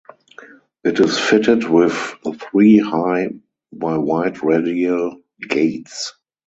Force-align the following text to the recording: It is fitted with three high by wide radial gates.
It 0.83 0.99
is 0.99 1.19
fitted 1.19 1.65
with 1.65 1.93
three 2.39 2.79
high 2.79 3.33
by 3.71 3.99
wide 3.99 4.41
radial 4.43 5.21
gates. 5.39 6.13